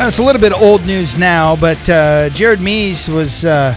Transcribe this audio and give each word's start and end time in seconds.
Well, 0.00 0.08
it's 0.08 0.18
a 0.18 0.22
little 0.22 0.40
bit 0.40 0.54
old 0.54 0.86
news 0.86 1.18
now, 1.18 1.56
but 1.56 1.86
uh, 1.90 2.30
Jared 2.30 2.58
Mees 2.58 3.06
was 3.10 3.44
uh, 3.44 3.74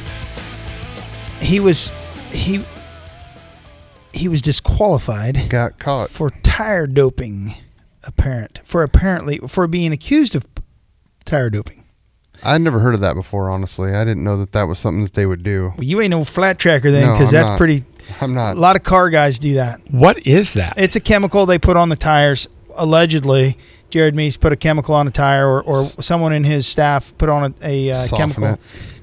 he 1.42 1.59
was 1.59 1.92
he 2.32 2.64
he 4.14 4.30
was 4.30 4.42
disqualified 4.42 5.50
Got 5.50 5.80
caught. 5.80 6.09
for 6.09 6.30
tire 6.30 6.88
doping. 6.88 7.56
Apparent 8.05 8.62
for 8.64 8.84
apparently 8.84 9.39
for 9.50 9.68
being 9.68 9.91
accused 9.91 10.33
of 10.33 10.45
tire 11.25 11.49
doping. 11.49 11.83
I'd 12.41 12.61
never 12.61 12.79
heard 12.79 12.93
of 12.95 13.01
that 13.01 13.15
before, 13.15 13.49
honestly. 13.49 13.93
I 13.93 14.05
didn't 14.05 14.23
know 14.23 14.37
that 14.37 14.53
that 14.53 14.63
was 14.63 14.79
something 14.79 15.03
that 15.03 15.15
they 15.15 15.25
would 15.25 15.43
do. 15.43 15.73
Well, 15.75 15.83
you 15.83 15.99
ain't 15.99 16.11
no 16.11 16.23
flat 16.23 16.57
tracker 16.57 16.89
then, 16.89 17.07
No, 17.07 17.11
because 17.15 17.33
I'm 17.33 17.37
that's 17.41 17.49
not. 17.49 17.57
pretty. 17.57 17.83
I'm 18.21 18.33
not. 18.33 18.55
A 18.55 18.59
lot 18.61 18.77
of 18.77 18.83
car 18.83 19.09
guys 19.09 19.39
do 19.39 19.55
that. 19.55 19.81
What 19.91 20.25
is 20.25 20.53
that? 20.53 20.75
It's 20.77 20.95
a 20.95 21.01
chemical 21.01 21.45
they 21.45 21.59
put 21.59 21.75
on 21.75 21.89
the 21.89 21.97
tires. 21.97 22.47
Allegedly, 22.77 23.57
Jared 23.94 24.16
Mees 24.16 24.38
put 24.38 24.52
a 24.52 24.55
chemical 24.55 24.96
on 24.96 25.07
a 25.07 25.12
tire, 25.12 25.48
or, 25.48 25.62
or 25.62 25.83
someone 25.83 26.34
in 26.34 26.43
his 26.43 26.65
staff 26.65 27.15
put 27.20 27.29
on 27.29 27.54
a, 27.61 27.89
a 27.89 27.93
uh, 27.93 28.07
chemical 28.07 28.43
it. 28.46 28.60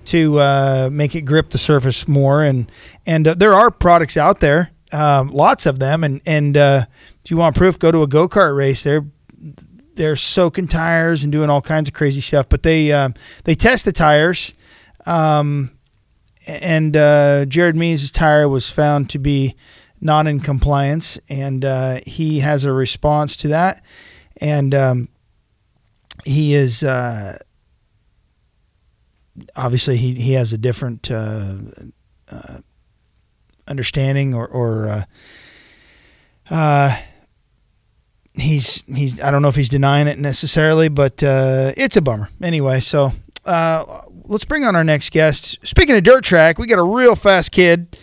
to 0.06 0.36
uh, 0.40 0.88
make 0.90 1.14
it 1.14 1.20
grip 1.20 1.50
the 1.50 1.58
surface 1.58 2.08
more. 2.08 2.42
And 2.42 2.68
and 3.06 3.28
uh, 3.28 3.34
there 3.34 3.54
are 3.54 3.70
products 3.70 4.16
out 4.16 4.40
there, 4.40 4.72
um, 4.90 5.28
lots 5.28 5.64
of 5.66 5.78
them. 5.78 6.02
And 6.02 6.20
and 6.26 6.56
uh, 6.56 6.86
if 7.24 7.30
you 7.30 7.36
want 7.36 7.54
proof, 7.54 7.78
go 7.78 7.92
to 7.92 8.02
a 8.02 8.08
go 8.08 8.28
kart 8.28 8.56
race. 8.56 8.82
They're 8.82 9.06
they're 9.94 10.16
soaking 10.16 10.66
tires 10.66 11.22
and 11.22 11.30
doing 11.30 11.50
all 11.50 11.62
kinds 11.62 11.88
of 11.88 11.94
crazy 11.94 12.20
stuff. 12.20 12.48
But 12.48 12.64
they 12.64 12.90
um, 12.90 13.14
they 13.44 13.54
test 13.54 13.84
the 13.84 13.92
tires. 13.92 14.54
Um, 15.06 15.70
and 16.48 16.96
uh, 16.96 17.44
Jared 17.44 17.76
Mees' 17.76 18.10
tire 18.10 18.48
was 18.48 18.68
found 18.68 19.08
to 19.10 19.20
be 19.20 19.54
not 20.00 20.26
in 20.26 20.40
compliance, 20.40 21.20
and 21.28 21.64
uh, 21.64 22.00
he 22.06 22.40
has 22.40 22.64
a 22.64 22.72
response 22.72 23.36
to 23.36 23.48
that, 23.48 23.84
and 24.40 24.74
um, 24.74 25.08
he 26.24 26.54
is 26.54 26.82
uh, 26.82 27.36
obviously 29.56 29.96
he, 29.96 30.14
he 30.14 30.32
has 30.32 30.52
a 30.52 30.58
different 30.58 31.10
uh, 31.10 31.54
uh, 32.30 32.58
understanding 33.68 34.34
or, 34.34 34.46
or 34.48 34.88
uh, 34.88 35.04
uh, 36.50 36.98
he's 38.34 38.82
he's 38.86 39.20
I 39.20 39.30
don't 39.30 39.42
know 39.42 39.48
if 39.48 39.56
he's 39.56 39.68
denying 39.68 40.08
it 40.08 40.18
necessarily, 40.18 40.88
but 40.88 41.22
uh, 41.22 41.72
it's 41.76 41.96
a 41.96 42.02
bummer 42.02 42.28
anyway. 42.42 42.80
So 42.80 43.12
let's 44.24 44.44
bring 44.44 44.64
on 44.64 44.76
our 44.76 44.84
next 44.84 45.10
guest. 45.10 45.58
Speaking 45.66 45.96
of 45.96 46.02
dirt 46.02 46.24
track, 46.24 46.58
we 46.58 46.66
got 46.66 46.78
a 46.78 46.84
real 46.84 47.14
fast 47.14 47.52
kid. 47.52 47.96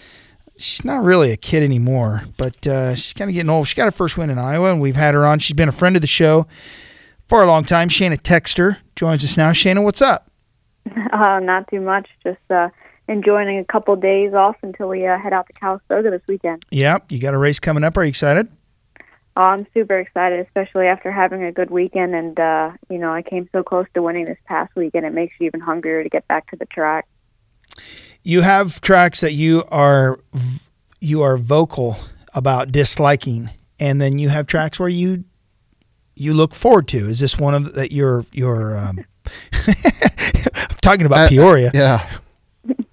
She's 0.57 0.83
not 0.83 1.03
really 1.03 1.31
a 1.31 1.37
kid 1.37 1.63
anymore, 1.63 2.23
but 2.37 2.65
uh, 2.65 2.95
she's 2.95 3.13
kind 3.13 3.29
of 3.29 3.33
getting 3.35 3.49
old. 3.49 3.67
She 3.67 3.75
got 3.75 3.85
her 3.85 3.91
first 3.91 4.17
win 4.17 4.29
in 4.29 4.39
Iowa, 4.39 4.71
and 4.71 4.81
we've 4.81 4.95
had 4.95 5.13
her 5.13 5.25
on. 5.25 5.39
She's 5.39 5.55
been 5.55 5.69
a 5.69 5.73
friend 5.73 5.95
of 5.95 6.01
the 6.01 6.07
show 6.07 6.47
for 7.25 7.43
a 7.43 7.45
long 7.45 7.63
time. 7.63 7.89
Shayna 7.89 8.17
Texter 8.17 8.77
joins 8.95 9.23
us 9.23 9.37
now. 9.37 9.51
Shayna, 9.51 9.83
what's 9.83 10.01
up? 10.01 10.31
Uh, 11.11 11.39
not 11.39 11.67
too 11.67 11.81
much. 11.81 12.07
Just 12.23 12.39
uh, 12.49 12.69
enjoying 13.07 13.59
a 13.59 13.65
couple 13.65 13.95
days 13.95 14.33
off 14.33 14.55
until 14.61 14.87
we 14.87 15.05
uh, 15.05 15.17
head 15.17 15.33
out 15.33 15.47
to 15.47 15.53
Calistoga 15.53 16.11
this 16.11 16.21
weekend. 16.27 16.63
Yep, 16.71 17.11
you 17.11 17.19
got 17.19 17.33
a 17.33 17.37
race 17.37 17.59
coming 17.59 17.83
up. 17.83 17.97
Are 17.97 18.03
you 18.03 18.09
excited? 18.09 18.47
Oh, 19.35 19.41
I'm 19.41 19.67
super 19.73 19.99
excited, 19.99 20.39
especially 20.45 20.87
after 20.87 21.11
having 21.11 21.43
a 21.43 21.51
good 21.51 21.69
weekend. 21.69 22.15
And 22.15 22.39
uh, 22.39 22.71
you 22.89 22.97
know, 22.97 23.11
I 23.11 23.21
came 23.21 23.49
so 23.51 23.63
close 23.63 23.85
to 23.93 24.01
winning 24.01 24.25
this 24.25 24.37
past 24.45 24.75
weekend. 24.75 25.05
It 25.05 25.13
makes 25.13 25.33
you 25.39 25.47
even 25.47 25.59
hungrier 25.59 26.03
to 26.03 26.09
get 26.09 26.27
back 26.27 26.49
to 26.51 26.55
the 26.55 26.65
track. 26.65 27.05
You 28.27 28.41
have 28.41 28.81
tracks 28.81 29.21
that 29.21 29.31
you 29.31 29.63
are 29.71 30.19
you 30.99 31.21
are 31.21 31.37
vocal 31.37 31.95
about 32.33 32.73
disliking, 32.73 33.49
and 33.79 34.01
then 34.01 34.19
you 34.19 34.27
have 34.27 34.47
tracks 34.47 34.81
where 34.81 34.89
you 34.89 35.23
you 36.13 36.33
look 36.33 36.53
forward 36.53 36.89
to. 36.89 36.97
Is 36.97 37.21
this 37.21 37.37
one 37.39 37.55
of 37.55 37.75
that 37.75 37.93
you're 37.93 38.25
you're 38.33 38.75
um, 38.75 38.99
I'm 39.65 40.75
talking 40.81 41.05
about 41.05 41.19
Uh, 41.19 41.29
Peoria? 41.29 41.71
Yeah. 41.73 42.05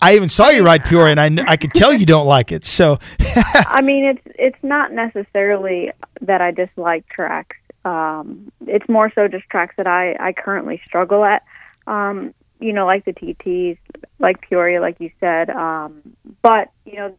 I 0.00 0.14
even 0.14 0.28
saw 0.28 0.50
you 0.50 0.64
ride 0.64 0.84
Peoria, 0.84 1.10
and 1.10 1.20
I 1.20 1.28
kn- 1.30 1.48
I 1.48 1.56
could 1.56 1.74
tell 1.74 1.92
you 1.92 2.06
don't 2.06 2.28
like 2.28 2.52
it. 2.52 2.64
So 2.64 3.00
I 3.66 3.80
mean, 3.82 4.04
it's 4.04 4.22
it's 4.38 4.62
not 4.62 4.92
necessarily 4.92 5.90
that 6.20 6.42
I 6.42 6.52
dislike 6.52 7.08
tracks. 7.08 7.56
Um, 7.84 8.52
it's 8.68 8.88
more 8.88 9.10
so 9.16 9.26
just 9.26 9.50
tracks 9.50 9.74
that 9.78 9.88
I 9.88 10.14
I 10.20 10.32
currently 10.32 10.80
struggle 10.86 11.24
at. 11.24 11.42
Um, 11.88 12.34
you 12.64 12.72
know, 12.72 12.86
like 12.86 13.04
the 13.04 13.12
TTs, 13.12 13.76
like 14.18 14.40
Peoria, 14.40 14.80
like 14.80 14.98
you 14.98 15.10
said. 15.20 15.50
Um, 15.50 16.16
but 16.40 16.70
you 16.86 16.96
know, 16.96 17.14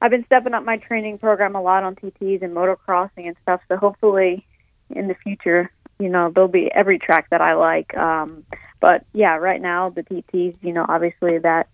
I've 0.00 0.12
been 0.12 0.24
stepping 0.26 0.54
up 0.54 0.64
my 0.64 0.76
training 0.76 1.18
program 1.18 1.56
a 1.56 1.60
lot 1.60 1.82
on 1.82 1.96
TTs 1.96 2.40
and 2.42 2.54
motocrossing 2.54 3.26
and 3.26 3.36
stuff. 3.42 3.60
So 3.66 3.76
hopefully, 3.76 4.46
in 4.88 5.08
the 5.08 5.14
future, 5.14 5.72
you 5.98 6.08
know, 6.08 6.30
there'll 6.32 6.48
be 6.48 6.70
every 6.72 7.00
track 7.00 7.30
that 7.30 7.40
I 7.40 7.54
like. 7.54 7.96
Um, 7.96 8.44
but 8.78 9.04
yeah, 9.12 9.38
right 9.38 9.60
now 9.60 9.90
the 9.90 10.04
TTs, 10.04 10.56
you 10.62 10.72
know, 10.72 10.86
obviously 10.88 11.38
that 11.38 11.68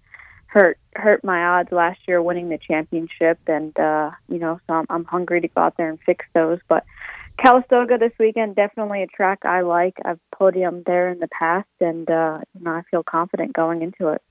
hurt 0.47 0.79
hurt 0.95 1.23
my 1.23 1.45
odds 1.45 1.73
last 1.73 2.01
year 2.09 2.23
winning 2.23 2.49
the 2.49 2.57
championship, 2.59 3.39
and 3.47 3.79
uh, 3.79 4.11
you 4.31 4.39
know, 4.39 4.59
so 4.67 4.73
I'm, 4.73 4.87
I'm 4.89 5.05
hungry 5.05 5.43
to 5.43 5.49
go 5.49 5.61
out 5.61 5.77
there 5.77 5.91
and 5.91 6.01
fix 6.01 6.25
those. 6.35 6.61
But 6.67 6.87
Calistoga 7.39 7.99
this 7.99 8.13
weekend 8.19 8.57
definitely 8.57 9.03
a 9.03 9.07
track 9.07 9.45
I 9.45 9.61
like. 9.61 9.97
I've 10.05 10.21
podiumed 10.35 10.85
there 10.87 11.09
in 11.11 11.19
the 11.19 11.29
past, 11.29 11.69
and 11.81 12.09
uh, 12.11 12.41
you 12.55 12.65
know, 12.65 12.73
I 12.73 12.83
feel 12.91 13.03
confident 13.03 13.53
going 13.53 13.83
into 13.83 14.09
it. 14.09 14.23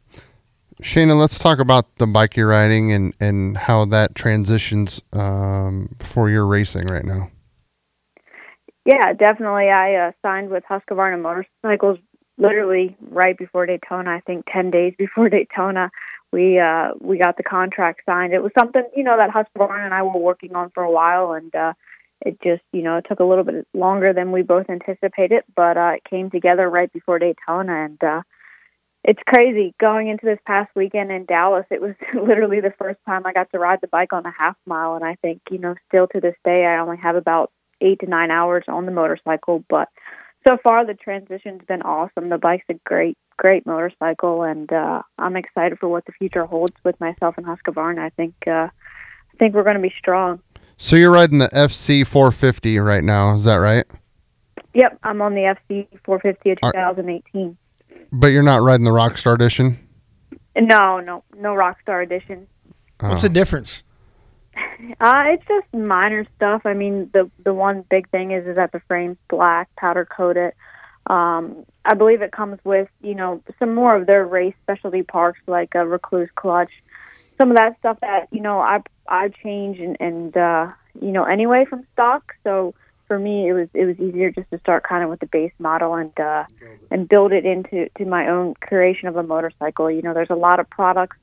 Shayna, 0.82 1.18
let's 1.18 1.40
talk 1.40 1.60
about 1.60 1.96
the 1.98 2.08
bike 2.08 2.36
you're 2.36 2.50
riding 2.50 2.92
and, 2.92 3.14
and 3.22 3.56
how 3.56 3.86
that 3.86 4.14
transitions 4.14 5.02
um, 5.14 5.96
for 6.00 6.30
your 6.30 6.46
racing 6.46 6.88
right 6.88 7.06
now. 7.06 7.30
Yeah, 8.86 9.14
definitely. 9.14 9.70
I 9.70 9.96
uh, 9.96 10.12
signed 10.22 10.50
with 10.50 10.64
Husqvarna 10.70 11.22
Motorcycles 11.22 12.00
literally 12.38 12.98
right 13.10 13.38
before 13.38 13.66
Daytona. 13.66 14.12
I 14.12 14.20
think 14.22 14.46
ten 14.52 14.70
days 14.72 14.94
before 14.98 15.30
Daytona, 15.30 15.92
we 16.32 16.60
uh, 16.60 16.92
we 17.00 17.18
got 17.18 17.38
the 17.38 17.44
contract 17.44 18.02
signed. 18.06 18.34
It 18.34 18.44
was 18.44 18.52
something 18.58 18.84
you 18.96 19.04
know 19.04 19.18
that 19.18 19.30
Husqvarna 19.30 19.86
and 19.86 19.94
I 19.94 20.04
were 20.04 20.20
working 20.20 20.56
on 20.56 20.72
for 20.72 20.84
a 20.84 20.92
while, 20.92 21.34
and 21.34 21.54
uh, 21.56 21.74
it 22.26 22.42
just 22.42 22.64
you 22.74 22.82
know 22.82 22.98
it 22.98 23.06
took 23.08 23.20
a 23.20 23.24
little 23.24 23.44
bit 23.44 23.68
longer 23.74 24.12
than 24.12 24.32
we 24.32 24.42
both 24.42 24.70
anticipated, 24.70 25.44
but 25.56 25.78
uh, 25.78 25.94
it 25.96 26.04
came 26.10 26.30
together 26.30 26.70
right 26.70 26.92
before 26.92 27.20
Daytona, 27.20 27.86
and 27.86 28.04
uh, 28.04 28.22
it's 29.04 29.22
crazy 29.28 29.74
going 29.80 30.08
into 30.08 30.26
this 30.26 30.40
past 30.46 30.72
weekend 30.76 31.12
in 31.12 31.26
Dallas. 31.26 31.66
It 31.70 31.82
was 31.82 31.94
literally 32.14 32.60
the 32.60 32.74
first 32.78 33.00
time 33.06 33.26
I 33.26 33.34
got 33.34 33.52
to 33.52 33.60
ride 33.60 33.80
the 33.82 33.88
bike 33.88 34.12
on 34.12 34.26
a 34.26 34.34
half 34.38 34.58
mile, 34.66 34.96
and 34.96 35.06
I 35.06 35.16
think 35.22 35.42
you 35.50 35.60
know 35.60 35.76
still 35.88 36.08
to 36.08 36.20
this 36.20 36.36
day 36.44 36.66
I 36.66 36.80
only 36.80 36.98
have 36.98 37.16
about 37.16 37.52
eight 37.82 38.00
to 38.00 38.08
nine 38.08 38.32
hours 38.32 38.66
on 38.68 38.86
the 38.86 38.92
motorcycle, 38.92 39.64
but 39.70 39.90
so 40.48 40.58
far 40.64 40.86
the 40.86 40.94
transition's 40.94 41.64
been 41.68 41.82
awesome. 41.82 42.30
The 42.30 42.38
bike's 42.38 42.66
a 42.70 42.76
great, 42.86 43.18
great 43.38 43.66
motorcycle, 43.66 44.44
and 44.44 44.72
uh, 44.72 45.02
I'm 45.18 45.36
excited 45.36 45.80
for 45.80 45.90
what 45.90 46.06
the 46.06 46.12
future 46.14 46.46
holds 46.46 46.76
with 46.84 47.00
myself 47.00 47.36
and 47.38 47.46
Husqvarna. 47.46 48.00
I 48.00 48.10
think, 48.10 48.36
uh, 48.48 48.70
I 48.70 49.38
think 49.40 49.56
we're 49.56 49.64
going 49.64 49.78
to 49.78 49.82
be 49.82 49.94
strong. 49.98 50.42
So 50.78 50.96
you're 50.96 51.12
riding 51.12 51.40
the 51.40 51.48
FC 51.54 52.06
450 52.06 52.80
right 52.80 53.04
now, 53.04 53.34
is 53.36 53.46
that 53.46 53.56
right? 53.56 53.86
Yep, 54.74 55.00
I'm 55.04 55.22
on 55.22 55.34
the 55.34 55.42
FC 55.70 55.88
450 56.04 56.52
of 56.52 56.62
2018. 56.62 57.58
But 58.12 58.28
you're 58.28 58.44
not 58.44 58.62
riding 58.62 58.84
the 58.84 58.92
Rockstar 58.92 59.36
Edition? 59.36 59.80
No, 60.58 61.00
no, 61.00 61.24
no 61.38 61.54
Rockstar 61.54 62.04
Edition. 62.04 62.48
what's 63.02 63.24
Oh. 63.24 63.28
the 63.28 63.34
difference? 63.34 63.84
Uh, 65.02 65.24
it's 65.28 65.44
just 65.48 65.66
minor 65.74 66.26
stuff. 66.38 66.62
I 66.66 66.74
mean, 66.74 67.10
the 67.14 67.30
the 67.44 67.54
one 67.54 67.84
big 67.90 68.10
thing 68.10 68.32
is 68.32 68.46
is 68.48 68.56
that 68.56 68.72
the 68.72 68.80
frame's 68.88 69.18
black, 69.30 69.68
powder 69.76 70.06
coated. 70.06 70.54
Um, 71.08 71.66
I 71.84 71.94
believe 71.94 72.22
it 72.22 72.32
comes 72.32 72.60
with 72.64 72.88
you 73.02 73.16
know 73.16 73.42
some 73.60 73.76
more 73.76 73.96
of 73.98 74.06
their 74.08 74.26
race 74.26 74.54
specialty 74.64 75.04
parts 75.04 75.40
like 75.48 75.76
a 75.76 75.80
Rekluse 75.80 76.30
clutch, 76.36 76.72
some 77.38 77.52
of 77.52 77.58
that 77.58 77.78
stuff 77.80 78.00
that 78.02 78.28
you 78.32 78.42
know 78.42 78.60
I 78.60 78.82
I 79.08 79.30
change 79.30 79.80
and 79.80 79.98
and 80.00 80.36
uh, 80.36 80.68
you 81.02 81.12
know 81.12 81.24
anyway 81.24 81.66
from 81.66 81.86
stock. 81.94 82.34
So 82.44 82.74
for 83.08 83.20
me, 83.20 83.48
it 83.48 83.54
was 83.54 83.68
it 83.74 83.86
was 83.86 84.00
easier 84.00 84.32
just 84.32 84.50
to 84.52 84.60
start 84.60 84.84
kind 84.84 85.04
of 85.04 85.10
with 85.10 85.20
the 85.20 85.28
base 85.28 85.54
model 85.60 85.94
and 85.96 86.18
uh, 86.20 86.46
and 86.92 87.08
build 87.08 87.32
it 87.32 87.46
into 87.46 87.90
to 87.98 88.06
my 88.06 88.28
own 88.30 88.56
creation 88.56 89.08
of 89.08 89.16
a 89.16 89.24
motorcycle. 89.24 89.90
You 89.92 90.02
know, 90.02 90.14
there's 90.14 90.30
a 90.30 90.36
lot 90.36 90.60
of 90.60 90.70
products 90.70 91.18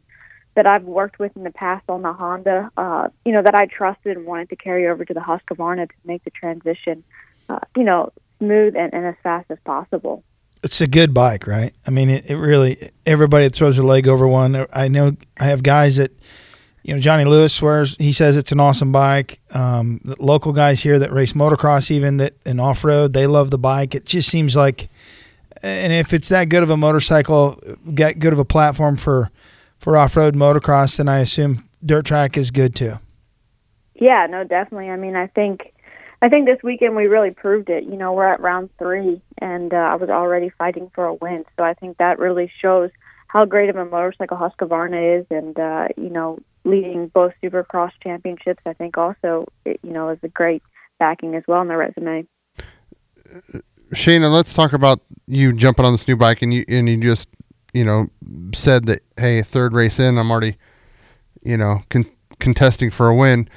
that 0.55 0.71
I've 0.71 0.85
worked 0.85 1.19
with 1.19 1.35
in 1.37 1.45
the 1.45 1.51
past 1.51 1.85
on 1.89 2.03
the 2.03 2.13
Honda, 2.13 2.71
uh, 2.77 3.09
you 3.25 3.33
know, 3.33 3.43
that 3.43 3.55
I 3.55 3.67
trusted 3.67 4.17
and 4.19 4.27
wanted 4.27 4.51
to 4.51 4.57
carry 4.57 4.87
over 4.87 5.05
to 5.05 5.15
the 5.15 5.21
Husqvarna 5.21 5.89
to 5.89 5.95
make 6.05 6.25
the 6.25 6.31
transition, 6.31 7.05
uh, 7.49 7.61
you 7.75 7.85
know, 7.85 8.13
smooth 8.39 8.77
and, 8.77 8.93
and 8.93 9.07
as 9.07 9.15
fast 9.23 9.51
as 9.51 9.59
possible. 9.65 10.23
It's 10.63 10.81
a 10.81 10.87
good 10.87 11.13
bike, 11.13 11.47
right? 11.47 11.75
I 11.87 11.91
mean, 11.91 12.09
it, 12.09 12.31
it 12.31 12.37
really 12.37 12.91
everybody 13.05 13.49
throws 13.49 13.77
their 13.77 13.85
leg 13.85 14.07
over 14.07 14.29
one. 14.29 14.67
I 14.73 14.89
know 14.89 15.17
I 15.39 15.45
have 15.45 15.63
guys 15.63 15.97
that, 15.97 16.13
you 16.83 16.95
know, 16.95 17.01
Johnny 17.01 17.25
Lewis 17.25 17.53
swears 17.53 17.97
he 17.97 18.13
says 18.13 18.37
it's 18.37 18.53
an 18.53 18.61
awesome 18.61 18.93
bike. 18.93 19.41
Um, 19.53 20.01
local 20.19 20.53
guys 20.53 20.81
here 20.81 20.99
that 21.01 21.13
race 21.13 21.33
motocross, 21.33 21.91
even 21.91 22.19
that 22.19 22.35
and 22.47 22.61
off 22.61 22.85
road, 22.85 23.13
they 23.13 23.27
love 23.27 23.51
the 23.51 23.59
bike. 23.59 23.95
It 23.95 24.07
just 24.07 24.29
seems 24.29 24.55
like, 24.55 24.89
and 25.63 25.93
if 25.93 26.13
it's 26.13 26.29
that 26.29 26.49
good 26.49 26.63
of 26.63 26.71
a 26.71 26.77
motorcycle, 26.77 27.59
got 27.95 28.19
good 28.19 28.33
of 28.33 28.39
a 28.39 28.45
platform 28.45 28.97
for 28.97 29.31
for 29.79 29.97
off 29.97 30.17
road 30.17 30.37
motocross, 30.37 30.97
then 30.97 31.09
I 31.09 31.19
assume 31.19 31.59
dirt 31.85 32.07
track 32.07 32.37
is 32.37 32.53
good 32.53 32.77
too. 32.77 33.01
Yeah, 33.95 34.27
no, 34.31 34.45
definitely. 34.45 34.91
I 34.91 34.97
mean, 34.97 35.17
I 35.17 35.27
think 35.27 35.72
I 36.23 36.29
think 36.29 36.47
this 36.47 36.63
weekend 36.63 36.95
we 36.95 37.07
really 37.07 37.33
proved 37.33 37.69
it. 37.69 37.83
You 37.83 37.97
know, 37.97 38.13
we're 38.13 38.33
at 38.33 38.41
round 38.41 38.71
three, 38.79 39.21
and 39.39 39.75
uh, 39.75 39.77
I 39.77 39.97
was 39.97 40.09
already 40.09 40.51
fighting 40.57 40.89
for 40.95 41.05
a 41.05 41.15
win. 41.15 41.45
So 41.59 41.65
I 41.65 41.75
think 41.75 41.99
that 41.99 42.21
really 42.21 42.51
shows 42.61 42.91
how 43.27 43.45
great 43.45 43.69
of 43.69 43.77
a 43.77 43.85
motorcycle 43.85 44.37
Husqvarna 44.37 45.21
is, 45.21 45.27
and 45.31 45.59
uh, 45.59 45.89
you 45.97 46.11
know, 46.11 46.39
leading 46.63 47.09
both 47.09 47.33
Supercross 47.43 47.91
championships. 48.05 48.63
I 48.65 48.73
think 48.73 48.97
also, 48.97 49.47
you 49.67 49.79
know, 49.83 50.11
is 50.11 50.19
a 50.23 50.29
great 50.29 50.63
backing 51.01 51.35
as 51.35 51.43
well 51.49 51.59
on 51.59 51.67
the 51.67 51.77
resume. 51.77 52.25
Shayna, 53.93 54.31
let's 54.31 54.55
talk 54.55 54.73
about 54.73 55.01
you 55.27 55.53
jumping 55.53 55.85
on 55.85 55.93
this 55.93 56.07
new 56.07 56.17
bike, 56.17 56.41
and 56.41 56.55
you 56.55 56.65
and 56.69 56.89
you 56.89 56.99
just 56.99 57.29
you 57.75 57.85
know 57.85 58.07
said 58.55 58.87
that 58.87 59.01
hey, 59.17 59.43
third 59.43 59.73
race 59.73 59.99
in, 59.99 60.19
I'm 60.19 60.31
already 60.31 60.57
you 61.43 61.57
know 61.57 61.83
con- 61.91 62.11
contesting 62.39 62.91
for 62.91 63.09
a 63.09 63.15
win, 63.15 63.49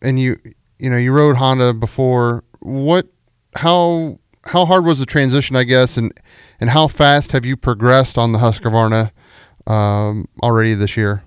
and 0.00 0.18
you 0.18 0.38
you 0.82 0.90
know 0.90 0.96
you 0.96 1.12
rode 1.12 1.36
Honda 1.36 1.72
before. 1.72 2.42
What 2.58 3.06
how 3.54 4.18
how 4.44 4.66
hard 4.66 4.84
was 4.84 4.98
the 4.98 5.06
transition, 5.06 5.54
I 5.54 5.62
guess, 5.62 5.96
and 5.96 6.12
and 6.60 6.68
how 6.68 6.88
fast 6.88 7.30
have 7.32 7.44
you 7.44 7.56
progressed 7.56 8.18
on 8.18 8.32
the 8.32 8.40
Husqvarna 8.40 9.12
um, 9.68 10.26
already 10.42 10.74
this 10.74 10.96
year? 10.96 11.22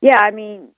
Yeah, 0.00 0.18
I 0.18 0.32
mean, 0.32 0.70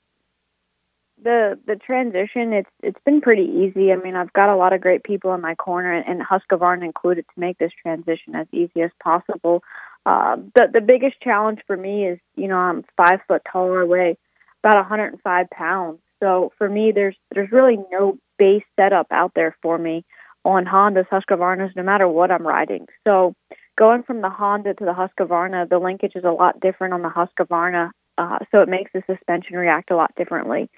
the 1.23 1.59
the 1.67 1.77
transition 1.77 2.53
it's 2.53 2.71
it's 2.83 3.01
been 3.07 3.23
pretty 3.23 3.45
easy. 3.45 3.91
I 3.91 3.97
mean, 3.97 4.15
I've 4.15 4.33
got 4.35 4.51
a 4.51 4.57
lot 4.57 4.75
of 4.75 4.83
great 4.83 5.05
people 5.05 5.33
in 5.33 5.41
my 5.41 5.55
corner, 5.55 5.95
and, 5.95 6.21
Husqvarna 6.21 6.85
included, 6.85 7.25
to 7.35 7.41
make 7.41 7.57
this 7.57 7.73
transition 7.83 8.35
as 8.35 8.47
easy 8.53 8.83
as 8.83 8.91
possible. 9.03 9.63
Uh, 10.05 10.37
the 10.55 10.67
the 10.75 10.83
biggest 10.83 11.23
challenge 11.23 11.61
for 11.67 11.77
me 11.77 12.07
is, 12.07 12.19
you 12.37 12.49
know, 12.49 12.59
I'm 12.59 12.85
five 12.99 13.21
foot 13.27 13.41
tall, 13.51 13.79
I 13.79 13.85
weigh 13.85 14.19
about 14.63 14.77
105 14.77 15.51
pounds. 15.51 16.01
So 16.23 16.53
for 16.59 16.69
me, 16.69 16.93
there's 16.93 17.17
there's 17.35 17.53
really 17.53 17.79
no 17.91 18.19
base 18.39 18.65
setup 18.79 19.09
out 19.11 19.33
there 19.35 19.57
for 19.63 19.79
me 19.79 20.05
on 20.45 20.65
Hondas, 20.65 21.09
Husqvarnas, 21.09 21.77
no 21.77 21.83
matter 21.83 22.09
what 22.09 22.31
I'm 22.31 22.47
riding. 22.47 22.87
So 23.07 23.35
going 23.77 24.03
from 24.03 24.21
the 24.21 24.31
Honda 24.31 24.75
to 24.75 24.85
the 24.85 24.93
Husqvarna, 24.93 25.69
the 25.69 25.79
linkage 25.79 26.13
is 26.15 26.25
a 26.25 26.31
lot 26.31 26.61
different 26.61 26.95
on 26.95 27.03
the 27.03 27.09
Husqvarna, 27.09 27.91
uh, 28.17 28.39
so 28.51 28.61
it 28.61 28.69
makes 28.69 28.91
the 28.93 29.03
suspension 29.07 29.57
react 29.57 29.91
a 29.91 29.97
lot 29.97 30.15
differently. 30.17 30.71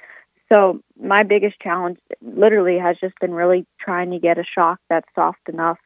So 0.52 0.80
my 1.00 1.22
biggest 1.22 1.60
challenge, 1.60 1.98
literally, 2.20 2.78
has 2.78 2.96
just 3.00 3.14
been 3.20 3.32
really 3.32 3.66
trying 3.80 4.10
to 4.10 4.18
get 4.18 4.38
a 4.38 4.44
shock 4.44 4.80
that's 4.88 5.08
soft 5.14 5.48
enough 5.48 5.78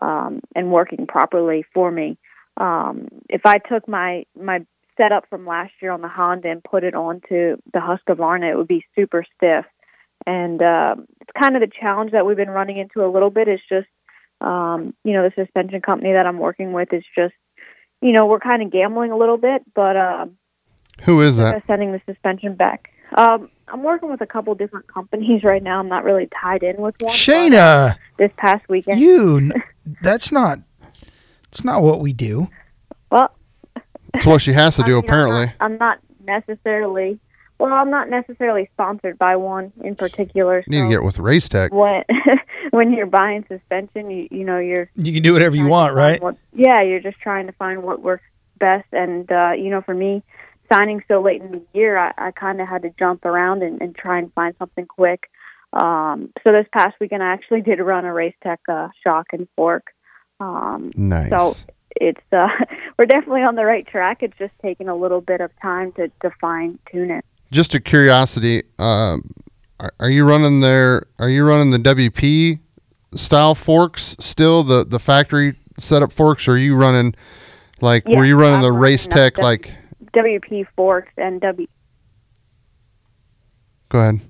um, 0.00 0.40
and 0.54 0.70
working 0.70 1.06
properly 1.06 1.64
for 1.74 1.90
me. 1.90 2.16
Um, 2.56 3.08
if 3.28 3.42
I 3.44 3.58
took 3.58 3.88
my 3.88 4.24
my 4.40 4.64
setup 4.96 5.28
from 5.28 5.46
last 5.46 5.72
year 5.80 5.90
on 5.90 6.00
the 6.00 6.08
Honda 6.08 6.50
and 6.50 6.62
put 6.62 6.84
it 6.84 6.94
onto 6.94 7.56
the 7.72 7.78
Husqvarna, 7.78 8.50
it 8.50 8.56
would 8.56 8.68
be 8.68 8.84
super 8.94 9.24
stiff. 9.36 9.64
And 10.26 10.62
uh, 10.62 10.96
it's 11.20 11.30
kind 11.40 11.56
of 11.56 11.60
the 11.60 11.70
challenge 11.80 12.12
that 12.12 12.24
we've 12.24 12.36
been 12.36 12.50
running 12.50 12.78
into 12.78 13.04
a 13.04 13.10
little 13.10 13.30
bit. 13.30 13.48
Is 13.48 13.60
just, 13.68 13.88
um, 14.40 14.94
you 15.04 15.12
know, 15.12 15.22
the 15.28 15.32
suspension 15.34 15.80
company 15.80 16.12
that 16.12 16.26
I'm 16.26 16.38
working 16.38 16.72
with 16.72 16.92
is 16.92 17.04
just, 17.16 17.34
you 18.00 18.12
know, 18.12 18.26
we're 18.26 18.40
kind 18.40 18.62
of 18.62 18.70
gambling 18.70 19.10
a 19.10 19.18
little 19.18 19.38
bit, 19.38 19.62
but. 19.74 19.96
Uh, 19.96 20.26
Who 21.02 21.20
is 21.20 21.36
that? 21.38 21.64
Sending 21.66 21.92
the 21.92 22.00
suspension 22.06 22.54
back. 22.54 22.90
Um, 23.16 23.50
I'm 23.68 23.82
working 23.82 24.10
with 24.10 24.20
a 24.20 24.26
couple 24.26 24.54
different 24.54 24.86
companies 24.86 25.42
right 25.44 25.62
now. 25.62 25.78
I'm 25.78 25.88
not 25.88 26.04
really 26.04 26.28
tied 26.40 26.62
in 26.62 26.76
with 26.76 26.94
one. 27.00 27.12
Shayna, 27.12 27.90
uh, 27.90 27.94
this 28.18 28.30
past 28.36 28.68
weekend, 28.68 29.00
you. 29.00 29.52
That's 30.02 30.32
not. 30.32 30.58
It's 31.48 31.64
not 31.64 31.82
what 31.82 32.00
we 32.00 32.12
do. 32.12 32.48
Well, 33.10 33.30
that's 34.14 34.26
what 34.26 34.40
she 34.40 34.52
has 34.52 34.76
to 34.76 34.82
do. 34.82 34.92
I 34.92 34.94
mean, 34.94 35.04
apparently, 35.04 35.52
I'm 35.60 35.76
not, 35.78 35.98
I'm 36.20 36.26
not, 36.26 36.48
necessarily. 36.48 37.18
Well, 37.58 37.72
I'm 37.72 37.90
not 37.90 38.10
necessarily 38.10 38.68
sponsored 38.72 39.16
by 39.16 39.36
one 39.36 39.72
in 39.82 39.94
particular. 39.94 40.62
So 40.62 40.72
you 40.72 40.82
need 40.82 40.88
to 40.88 40.94
get 40.94 41.04
with 41.04 41.18
Race 41.18 41.48
Tech. 41.48 41.72
When 41.72 42.02
when 42.70 42.92
you're 42.92 43.06
buying 43.06 43.44
suspension, 43.48 44.10
you 44.10 44.28
you 44.30 44.44
know 44.44 44.58
you're 44.58 44.90
you 44.96 45.12
can 45.12 45.22
do 45.22 45.32
whatever 45.32 45.56
you 45.56 45.66
want, 45.66 45.94
right? 45.94 46.20
What, 46.20 46.36
yeah, 46.52 46.82
you're 46.82 47.00
just 47.00 47.18
trying 47.20 47.46
to 47.46 47.52
find 47.52 47.82
what 47.82 48.02
works 48.02 48.24
best, 48.58 48.86
and 48.92 49.30
uh, 49.30 49.52
you 49.52 49.70
know, 49.70 49.82
for 49.82 49.94
me, 49.94 50.22
signing 50.72 51.02
so 51.08 51.20
late 51.20 51.42
in 51.42 51.52
the 51.52 51.62
year, 51.72 51.96
I, 51.96 52.12
I 52.16 52.30
kind 52.32 52.60
of 52.60 52.68
had 52.68 52.82
to 52.82 52.90
jump 52.98 53.24
around 53.24 53.62
and, 53.62 53.80
and 53.80 53.94
try 53.94 54.18
and 54.18 54.32
find 54.32 54.54
something 54.58 54.86
quick. 54.86 55.30
Um, 55.72 56.32
so 56.42 56.52
this 56.52 56.66
past 56.72 56.94
weekend, 57.00 57.22
I 57.22 57.32
actually 57.32 57.60
did 57.68 57.80
run 57.80 58.04
a 58.04 58.12
Race 58.12 58.34
Tech 58.42 58.60
uh, 58.68 58.88
shock 59.02 59.28
and 59.32 59.48
fork. 59.56 59.92
Um, 60.40 60.90
nice. 60.96 61.30
So 61.30 61.54
it's 61.96 62.20
uh, 62.32 62.48
we're 62.98 63.06
definitely 63.06 63.42
on 63.42 63.54
the 63.54 63.64
right 63.64 63.86
track. 63.86 64.22
It's 64.22 64.36
just 64.38 64.52
taking 64.62 64.88
a 64.88 64.96
little 64.96 65.20
bit 65.20 65.40
of 65.40 65.50
time 65.60 65.92
to, 65.92 66.08
to 66.22 66.30
fine 66.40 66.78
tune 66.90 67.10
it. 67.10 67.24
Just 67.50 67.74
a 67.74 67.80
curiosity, 67.80 68.62
um, 68.78 69.22
are, 69.80 69.92
are 70.00 70.10
you 70.10 70.24
running 70.24 70.60
there? 70.60 71.06
Are 71.18 71.28
you 71.28 71.44
running 71.44 71.70
the 71.70 71.78
WP 71.78 72.58
style 73.14 73.54
forks 73.54 74.16
still? 74.18 74.62
The 74.62 74.84
the 74.84 74.98
factory 74.98 75.54
setup 75.78 76.12
forks? 76.12 76.48
Or 76.48 76.52
are 76.52 76.56
you 76.56 76.76
running 76.76 77.14
like? 77.80 78.04
Yeah, 78.06 78.18
were 78.18 78.24
you 78.24 78.36
running 78.36 78.56
I'm 78.56 78.62
the 78.62 78.70
running 78.70 78.82
Race 78.82 79.06
Tech 79.06 79.34
W- 79.34 79.44
like? 79.44 79.72
WP 80.14 80.66
forks 80.76 81.12
and 81.16 81.40
W. 81.40 81.66
Go 83.88 83.98
ahead. 84.00 84.20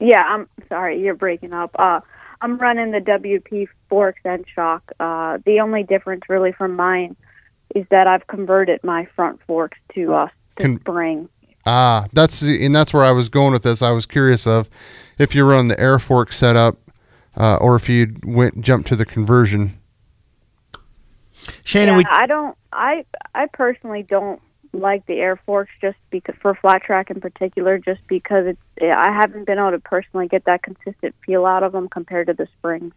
Yeah, 0.00 0.22
I'm 0.22 0.48
sorry, 0.68 1.02
you're 1.02 1.14
breaking 1.14 1.52
up. 1.52 1.76
Uh, 1.78 2.00
I'm 2.40 2.56
running 2.56 2.90
the 2.90 3.00
WP 3.00 3.68
forks 3.88 4.20
and 4.24 4.44
shock. 4.54 4.92
Uh, 4.98 5.38
the 5.44 5.60
only 5.60 5.82
difference 5.82 6.22
really 6.28 6.52
from 6.52 6.74
mine 6.74 7.16
is 7.74 7.86
that 7.90 8.06
I've 8.06 8.26
converted 8.26 8.82
my 8.82 9.06
front 9.16 9.40
forks 9.46 9.78
to 9.94 10.14
uh, 10.14 10.28
to 10.56 10.62
Con- 10.62 10.80
spring. 10.80 11.28
Ah, 11.66 12.06
that's 12.12 12.42
and 12.42 12.74
that's 12.74 12.92
where 12.94 13.04
I 13.04 13.10
was 13.12 13.28
going 13.28 13.52
with 13.52 13.62
this. 13.62 13.82
I 13.82 13.90
was 13.90 14.06
curious 14.06 14.46
of 14.46 14.68
if 15.18 15.34
you 15.34 15.44
run 15.44 15.68
the 15.68 15.78
air 15.78 15.98
fork 15.98 16.32
setup, 16.32 16.76
uh, 17.36 17.58
or 17.60 17.76
if 17.76 17.88
you 17.88 18.16
went 18.24 18.60
jump 18.62 18.86
to 18.86 18.96
the 18.96 19.04
conversion. 19.04 19.78
Shayna, 21.64 21.86
yeah, 21.86 21.96
we 21.96 22.04
I 22.10 22.26
don't. 22.26 22.56
I 22.72 23.04
I 23.34 23.46
personally 23.46 24.02
don't 24.02 24.40
like 24.72 25.04
the 25.06 25.14
air 25.14 25.36
forks 25.46 25.72
just 25.80 25.96
because 26.10 26.36
for 26.36 26.54
flat 26.54 26.82
track 26.82 27.10
in 27.10 27.20
particular, 27.20 27.78
just 27.78 28.00
because 28.06 28.46
it's. 28.46 28.60
I 28.80 29.12
haven't 29.12 29.44
been 29.46 29.58
able 29.58 29.72
to 29.72 29.80
personally 29.80 30.28
get 30.28 30.44
that 30.44 30.62
consistent 30.62 31.14
feel 31.26 31.44
out 31.46 31.62
of 31.62 31.72
them 31.72 31.88
compared 31.88 32.28
to 32.28 32.34
the 32.34 32.46
springs. 32.58 32.92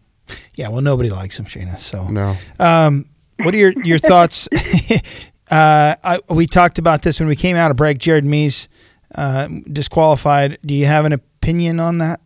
yeah, 0.55 0.69
well, 0.69 0.81
nobody 0.81 1.09
likes 1.09 1.35
them, 1.37 1.45
Shayna. 1.45 1.77
So, 1.79 2.07
No, 2.07 2.35
um, 2.59 3.05
what 3.43 3.53
are 3.53 3.57
your 3.57 3.73
your 3.83 3.97
thoughts? 3.97 4.47
uh, 5.51 5.95
I, 6.03 6.19
we 6.29 6.45
talked 6.45 6.79
about 6.79 7.01
this 7.01 7.19
when 7.19 7.29
we 7.29 7.35
came 7.35 7.55
out 7.55 7.71
of 7.71 7.77
break. 7.77 7.97
Jared 7.97 8.25
Mees 8.25 8.67
uh, 9.15 9.47
disqualified. 9.71 10.57
Do 10.65 10.73
you 10.73 10.85
have 10.85 11.05
an 11.05 11.13
opinion 11.13 11.79
on 11.79 11.99
that? 11.99 12.21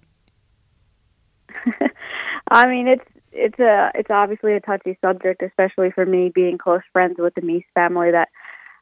I 2.52 2.68
mean, 2.68 2.88
it's 2.88 3.06
it's 3.32 3.60
a 3.60 3.92
it's 3.96 4.10
obviously 4.10 4.54
a 4.54 4.60
touchy 4.60 4.98
subject, 5.02 5.42
especially 5.44 5.92
for 5.92 6.06
me 6.06 6.32
being 6.34 6.58
close 6.58 6.82
friends 6.94 7.16
with 7.18 7.36
the 7.36 7.42
Mees 7.42 7.66
family. 7.74 8.12
That 8.12 8.30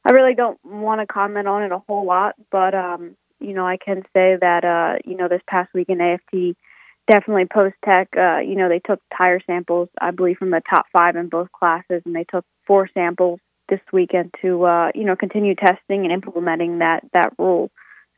I 0.06 0.14
really 0.14 0.36
don't 0.36 0.60
want 0.64 1.02
to 1.02 1.08
comment 1.08 1.48
on 1.48 1.64
it 1.64 1.72
a 1.72 1.80
whole 1.80 2.06
lot, 2.06 2.36
but 2.52 2.74
um, 2.74 3.16
you 3.40 3.54
know, 3.54 3.66
I 3.66 3.78
can 3.78 4.04
say 4.14 4.38
that 4.40 4.64
uh, 4.64 5.00
you 5.06 5.18
know, 5.18 5.28
this 5.28 5.42
past 5.48 5.74
week 5.74 5.90
in 5.90 6.02
AFT, 6.02 6.56
definitely 7.08 7.46
post 7.46 7.76
tech. 7.84 8.10
Uh, 8.18 8.40
you 8.40 8.56
know, 8.56 8.70
they 8.70 8.80
took 8.80 9.00
tire 9.18 9.40
samples, 9.46 9.90
I 10.02 10.12
believe, 10.12 10.38
from 10.38 10.52
the 10.52 10.62
top 10.70 10.86
five 10.92 11.16
in 11.16 11.30
both 11.30 11.52
classes, 11.52 12.02
and 12.06 12.16
they 12.16 12.26
took 12.26 12.46
four 12.68 12.90
samples 12.94 13.40
this 13.70 13.80
weekend 13.92 14.34
to 14.42 14.64
uh, 14.64 14.92
you 14.94 15.06
know 15.06 15.16
continue 15.16 15.56
testing 15.56 16.04
and 16.04 16.12
implementing 16.12 16.80
that 16.80 17.04
that 17.14 17.34
rule. 17.38 17.72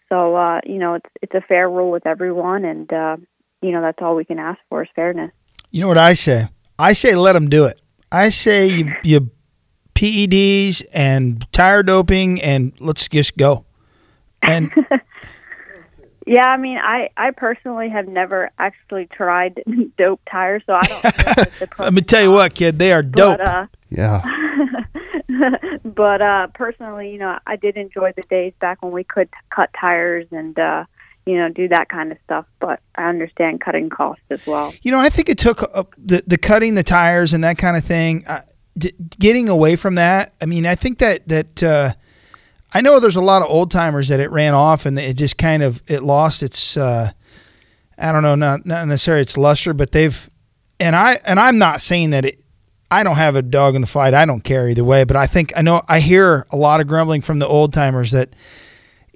So 0.10 0.36
uh, 0.36 0.62
you 0.66 0.78
know, 0.78 0.96
it's 0.96 1.10
it's 1.22 1.34
a 1.34 1.42
fair 1.42 1.70
rule 1.70 1.92
with 1.92 2.06
everyone, 2.06 2.66
and 2.66 2.92
uh, 2.92 3.18
you 3.62 3.72
know 3.72 3.82
that's 3.82 4.00
all 4.02 4.16
we 4.16 4.26
can 4.26 4.40
ask 4.40 4.60
for 4.70 4.84
is 4.84 4.90
fairness. 4.96 5.32
You 5.72 5.82
know 5.82 5.88
what 5.88 5.98
I 5.98 6.14
say? 6.14 6.48
I 6.80 6.94
say 6.94 7.16
let 7.16 7.34
them 7.34 7.50
do 7.50 7.66
it. 7.66 7.82
I 8.12 8.30
say 8.30 8.68
you, 8.68 8.94
you 9.04 9.32
PEDs 9.96 10.86
and 10.94 11.52
tire 11.52 11.84
doping, 11.84 12.42
and 12.42 12.74
let's 12.80 13.08
just 13.10 13.36
go. 13.36 13.66
And 14.44 14.72
Yeah, 16.28 16.46
I 16.46 16.58
mean, 16.58 16.78
I 16.78 17.10
I 17.16 17.32
personally 17.32 17.88
have 17.88 18.08
never 18.08 18.52
actually 18.60 19.06
tried 19.06 19.64
dope 19.98 20.20
tires, 20.30 20.62
so 20.66 20.74
I 20.74 20.82
don't. 20.82 21.04
know 21.04 21.10
the 21.12 21.70
let 21.80 21.94
me 21.94 22.02
tell 22.02 22.22
you 22.22 22.32
what, 22.32 22.54
kid, 22.54 22.78
they 22.78 22.92
are 22.92 23.02
dope. 23.02 23.38
But, 23.38 23.48
uh, 23.48 23.68
yeah, 23.90 24.22
but 25.86 26.22
uh, 26.22 26.48
personally, 26.54 27.12
you 27.12 27.18
know, 27.18 27.40
I 27.48 27.56
did 27.56 27.78
enjoy 27.78 28.12
the 28.18 28.24
days 28.24 28.52
back 28.60 28.84
when 28.84 28.92
we 28.92 29.06
could 29.06 29.30
cut 29.50 29.70
tires 29.80 30.28
and 30.32 30.60
uh, 30.60 30.84
you 31.26 31.38
know 31.38 31.48
do 31.48 31.70
that 31.70 31.88
kind 31.88 32.12
of 32.12 32.18
stuff. 32.26 32.46
But 32.60 32.82
I 32.96 33.08
understand 33.08 33.62
cutting 33.62 33.90
costs 33.90 34.26
as 34.30 34.46
well. 34.46 34.74
You 34.84 34.92
know, 34.92 35.00
I 35.00 35.08
think 35.08 35.30
it 35.30 35.38
took 35.38 35.64
uh, 35.64 35.86
the 35.98 36.24
the 36.28 36.38
cutting 36.38 36.76
the 36.76 36.84
tires 36.84 37.32
and 37.32 37.42
that 37.46 37.58
kind 37.58 37.78
of 37.78 37.86
thing. 37.86 38.26
Uh, 38.28 38.42
d- 38.78 38.94
getting 39.18 39.48
away 39.48 39.78
from 39.78 39.96
that. 39.96 40.34
I 40.42 40.46
mean, 40.46 40.66
I 40.66 40.76
think 40.76 40.98
that 40.98 41.26
that 41.30 41.64
uh, 41.64 41.94
I 42.74 42.82
know 42.82 43.00
there's 43.00 43.16
a 43.16 43.22
lot 43.22 43.42
of 43.42 43.50
old 43.50 43.72
timers 43.72 44.10
that 44.10 44.20
it 44.20 44.30
ran 44.30 44.54
off 44.54 44.86
and 44.86 44.98
it 45.00 45.16
just 45.16 45.38
kind 45.38 45.64
of 45.64 45.82
it 45.88 46.04
lost 46.04 46.44
its. 46.44 46.78
Uh, 46.78 47.12
I 47.98 48.12
don't 48.12 48.24
know, 48.24 48.36
not 48.36 48.66
not 48.66 48.88
necessarily 48.88 49.22
its 49.22 49.38
luster, 49.38 49.74
but 49.74 49.92
they've 49.92 50.30
and 50.80 50.96
I 50.96 51.20
and 51.26 51.40
I'm 51.40 51.58
not 51.58 51.82
saying 51.82 52.12
that 52.12 52.26
it. 52.26 52.42
I 52.90 53.04
don't 53.04 53.18
have 53.18 53.36
a 53.36 53.42
dog 53.42 53.76
in 53.76 53.82
the 53.82 53.88
fight. 53.88 54.14
I 54.14 54.26
don't 54.26 54.42
care 54.42 54.70
either 54.70 54.84
way, 54.84 55.04
but 55.04 55.18
I 55.18 55.28
think 55.28 55.52
I 55.58 55.62
know 55.62 55.82
I 55.90 56.00
hear 56.00 56.46
a 56.52 56.56
lot 56.56 56.80
of 56.80 56.88
grumbling 56.88 57.22
from 57.22 57.40
the 57.40 57.48
old 57.48 57.74
timers 57.74 58.12
that 58.12 58.34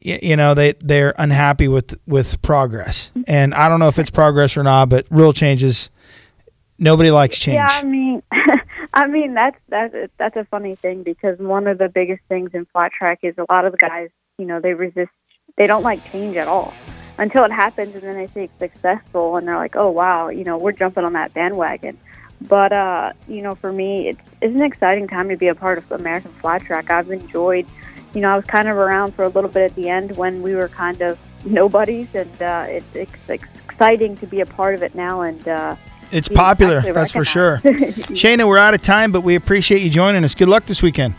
you 0.02 0.36
know 0.36 0.54
they 0.54 0.74
they're 0.80 1.14
unhappy 1.18 1.68
with 1.68 1.98
with 2.06 2.42
progress, 2.42 3.12
and 3.28 3.54
I 3.54 3.70
don't 3.70 3.80
know 3.80 3.88
if 3.88 4.00
it's 4.00 4.10
progress 4.10 4.58
or 4.58 4.64
not, 4.64 4.90
but 4.90 5.08
real 5.10 5.32
changes. 5.34 5.90
Nobody 6.80 7.12
likes 7.12 7.38
change. 7.38 7.56
Yeah, 7.56 7.68
I 7.70 7.84
mean, 7.84 8.24
I 8.94 9.08
mean 9.08 9.34
that's 9.34 9.58
that's 9.70 9.96
that's 10.18 10.36
a 10.36 10.46
funny 10.46 10.76
thing 10.76 11.04
because 11.04 11.40
one 11.40 11.68
of 11.68 11.78
the 11.78 11.90
biggest 11.90 12.22
things 12.28 12.52
in 12.54 12.66
flat 12.66 12.92
track 12.92 13.20
is 13.24 13.36
a 13.38 13.46
lot 13.50 13.66
of 13.66 13.72
the 13.72 13.78
guys, 13.78 14.10
you 14.38 14.46
know, 14.46 14.60
they 14.60 14.74
resist. 14.74 15.12
They 15.58 15.68
don't 15.68 15.84
like 15.84 16.04
change 16.12 16.38
at 16.38 16.48
all 16.48 16.74
until 17.18 17.44
it 17.44 17.52
happens, 17.52 17.94
and 17.94 18.04
then 18.04 18.16
they 18.16 18.28
see 18.28 18.42
it's 18.42 18.60
successful, 18.60 19.36
and 19.38 19.48
they're 19.48 19.58
like, 19.58 19.76
"Oh 19.76 19.90
wow, 19.90 20.30
you 20.30 20.44
know, 20.44 20.58
we're 20.58 20.72
jumping 20.72 21.04
on 21.04 21.14
that 21.14 21.34
bandwagon." 21.34 21.98
But 22.42 22.74
uh, 22.74 23.14
you 23.28 23.42
know, 23.42 23.56
for 23.56 23.72
me, 23.72 24.10
it's 24.10 24.22
it's 24.42 24.56
an 24.56 24.64
exciting 24.64 25.08
time 25.08 25.30
to 25.30 25.38
be 25.38 25.48
a 25.48 25.56
part 25.56 25.78
of 25.78 25.92
American 25.92 26.32
flat 26.34 26.64
track. 26.64 26.90
I've 26.90 27.12
enjoyed. 27.12 27.68
You 28.14 28.22
know, 28.22 28.30
I 28.30 28.36
was 28.36 28.46
kind 28.46 28.68
of 28.68 28.76
around 28.76 29.14
for 29.14 29.24
a 29.24 29.30
little 29.30 29.50
bit 29.50 29.72
at 29.72 29.76
the 29.76 29.88
end 29.88 30.18
when 30.18 30.42
we 30.42 30.54
were 30.54 30.68
kind 30.68 31.02
of 31.02 31.18
nobodies, 31.46 32.08
and 32.14 32.42
uh, 32.42 32.66
it's, 32.68 32.86
it's 32.94 33.30
exciting 33.30 34.18
to 34.18 34.28
be 34.28 34.42
a 34.42 34.46
part 34.46 34.76
of 34.76 34.84
it 34.84 34.96
now. 34.96 35.22
And 35.22 35.48
uh, 35.48 35.76
it's 36.12 36.30
popular, 36.30 36.82
that's 36.82 37.12
for 37.12 37.24
sure. 37.24 37.58
Shayna, 37.64 38.48
we're 38.48 38.58
out 38.58 38.74
of 38.74 38.82
time, 38.82 39.12
but 39.12 39.22
we 39.22 39.36
appreciate 39.36 39.82
you 39.82 39.90
joining 39.90 40.24
us. 40.24 40.36
Good 40.36 40.50
luck 40.50 40.66
this 40.66 40.82
weekend. 40.82 41.16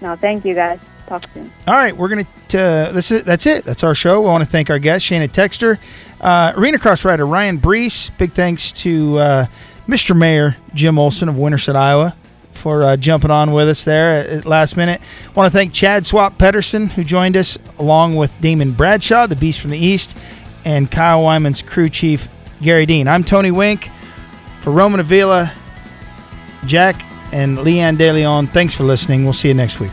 no, 0.00 0.16
thank 0.16 0.44
you 0.44 0.54
guys. 0.54 0.78
Talk 1.06 1.24
soon. 1.34 1.52
All 1.66 1.74
right, 1.74 1.96
we're 1.96 2.08
gonna. 2.08 2.22
Uh, 2.22 2.92
this 2.92 3.10
is 3.10 3.24
that's 3.24 3.46
it. 3.46 3.64
That's 3.64 3.82
our 3.82 3.94
show. 3.94 4.24
I 4.24 4.28
want 4.28 4.44
to 4.44 4.48
thank 4.48 4.70
our 4.70 4.78
guest 4.78 5.06
Shayna 5.06 5.28
Texter, 5.28 5.78
uh, 6.20 6.52
arena 6.56 6.78
cross 6.78 7.04
rider 7.04 7.26
Ryan 7.26 7.58
Breece. 7.58 8.16
Big 8.16 8.32
thanks 8.32 8.70
to 8.72 9.18
uh, 9.18 9.46
Mr. 9.88 10.16
Mayor 10.16 10.56
Jim 10.72 10.98
Olson 10.98 11.28
of 11.28 11.36
Winterset, 11.36 11.74
Iowa, 11.74 12.14
for 12.52 12.84
uh, 12.84 12.96
jumping 12.96 13.30
on 13.32 13.52
with 13.52 13.68
us 13.68 13.84
there 13.84 14.24
at 14.24 14.46
last 14.46 14.76
minute. 14.76 15.00
Want 15.34 15.50
to 15.50 15.56
thank 15.56 15.72
Chad 15.72 16.06
Swap 16.06 16.38
Pedersen 16.38 16.86
who 16.86 17.02
joined 17.02 17.36
us 17.36 17.58
along 17.78 18.14
with 18.14 18.40
Damon 18.40 18.72
Bradshaw, 18.72 19.26
the 19.26 19.36
Beast 19.36 19.60
from 19.60 19.70
the 19.72 19.78
East, 19.78 20.16
and 20.64 20.88
Kyle 20.90 21.24
Wyman's 21.24 21.60
crew 21.60 21.88
chief 21.88 22.28
Gary 22.62 22.86
Dean. 22.86 23.08
I'm 23.08 23.24
Tony 23.24 23.50
Wink 23.50 23.90
for 24.60 24.70
Roman 24.70 25.00
Avila, 25.00 25.52
Jack, 26.64 27.02
and 27.32 27.58
Leanne 27.58 27.98
De 27.98 28.12
Leon. 28.12 28.48
Thanks 28.48 28.74
for 28.74 28.84
listening. 28.84 29.24
We'll 29.24 29.32
see 29.32 29.48
you 29.48 29.54
next 29.54 29.80
week. 29.80 29.92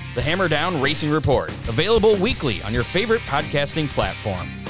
The 0.13 0.21
Hammer 0.21 0.49
Down 0.49 0.81
Racing 0.81 1.09
Report, 1.09 1.49
available 1.69 2.17
weekly 2.17 2.61
on 2.63 2.73
your 2.73 2.83
favorite 2.83 3.21
podcasting 3.21 3.87
platform. 3.87 4.60